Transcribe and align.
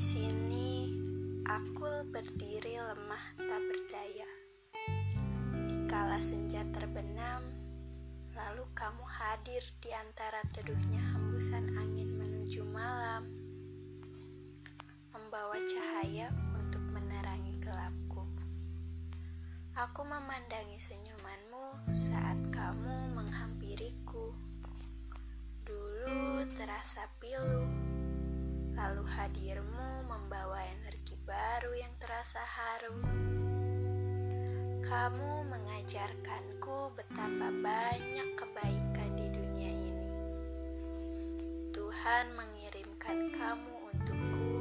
sini 0.00 0.96
aku 1.44 2.08
berdiri 2.08 2.80
lemah 2.80 3.20
tak 3.36 3.60
berdaya. 3.60 4.30
Kala 5.84 6.16
senja 6.24 6.64
terbenam, 6.72 7.44
lalu 8.32 8.64
kamu 8.72 9.04
hadir 9.04 9.60
di 9.84 9.92
antara 9.92 10.40
teduhnya 10.56 11.04
hembusan 11.12 11.76
angin 11.76 12.16
menuju 12.16 12.64
malam, 12.64 13.28
membawa 15.12 15.60
cahaya 15.68 16.32
untuk 16.56 16.80
menerangi 16.80 17.60
gelapku. 17.60 18.24
Aku 19.76 20.00
memandangi 20.00 20.80
senyumanmu 20.80 21.92
saat 21.92 22.40
kamu 22.48 23.20
menghampiriku. 23.20 24.32
Dulu 25.60 26.48
terasa 26.56 27.04
pilu 27.20 27.79
lalu 29.00 29.16
hadirmu 29.16 30.04
membawa 30.12 30.60
energi 30.76 31.16
baru 31.24 31.72
yang 31.72 31.88
terasa 31.96 32.36
harum. 32.44 33.00
Kamu 34.84 35.48
mengajarkanku 35.48 36.92
betapa 36.92 37.48
banyak 37.48 38.28
kebaikan 38.36 39.10
di 39.16 39.26
dunia 39.32 39.72
ini. 39.72 40.08
Tuhan 41.72 42.28
mengirimkan 42.36 43.32
kamu 43.32 43.72
untukku 43.88 44.52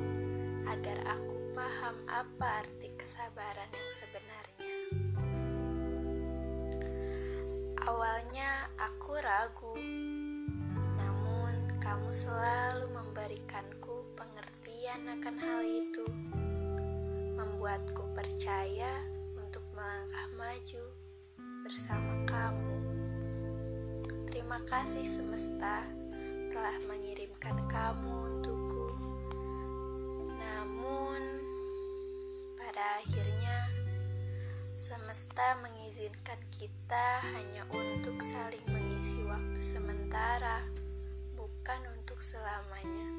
agar 0.71 1.19
aku 1.19 1.35
paham 1.52 1.99
apa 2.08 2.63
arti 2.63 2.95
kesabaran 2.95 3.67
yang 3.75 3.91
sebenarnya. 3.91 4.71
Awalnya 7.83 8.72
aku 8.80 9.19
ragu, 9.19 9.75
namun 10.95 11.75
kamu 11.83 12.08
selalu 12.08 12.88
memberikanku 12.88 13.80
pengertian 14.89 15.21
akan 15.21 15.37
hal 15.37 15.61
itu, 15.61 16.05
membuatku 17.37 18.09
percaya 18.17 19.05
melangkah 19.77 20.25
maju 20.33 20.85
bersama 21.61 22.13
kamu. 22.25 22.73
Terima 24.25 24.57
kasih 24.65 25.05
semesta 25.05 25.85
telah 26.49 26.73
mengirimkan 26.89 27.69
kamu 27.69 28.09
untukku. 28.33 28.89
Namun, 30.41 31.21
pada 32.57 33.05
akhirnya 33.05 33.69
semesta 34.73 35.53
mengizinkan 35.61 36.41
kita 36.49 37.21
hanya 37.37 37.61
untuk 37.69 38.17
saling 38.25 38.65
mengisi 38.65 39.21
waktu 39.21 39.61
sementara, 39.61 40.65
bukan 41.37 41.77
untuk 41.93 42.17
selamanya. 42.25 43.19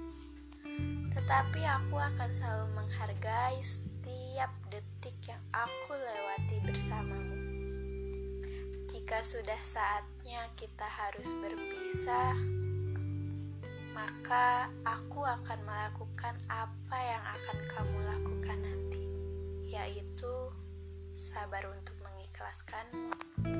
Tetapi 1.10 1.60
aku 1.66 1.96
akan 1.98 2.30
selalu 2.30 2.66
menghargai 2.74 3.58
setiap 3.60 4.50
detik 4.70 5.16
yang 5.26 5.42
aku 5.52 5.92
lewati 5.94 6.56
bersamamu. 6.64 7.36
Jika 8.90 9.22
sudah 9.22 9.60
saatnya 9.62 10.50
kita 10.58 10.86
harus 10.86 11.30
berpisah, 11.38 12.34
maka 13.94 14.70
aku 14.82 15.22
akan 15.22 15.60
melakukan 15.62 16.34
apa 16.50 16.98
yang 16.98 17.24
akan 17.38 17.58
kamu 17.70 17.98
lakukan 18.16 18.58
nanti, 18.64 19.04
yaitu 19.70 20.34
sabar 21.14 21.68
untuk 21.70 21.94
mengikhlaskanmu. 22.02 23.59